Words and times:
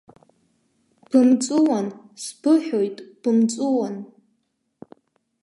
Бымҵәуан, 1.09 1.87
сбыҳәоит, 2.23 2.97
бымҵәуан! 3.21 3.95